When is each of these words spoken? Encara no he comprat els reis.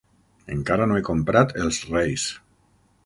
Encara 0.53 0.87
no 0.91 0.97
he 1.01 1.05
comprat 1.09 1.53
els 1.67 1.83
reis. 1.93 2.29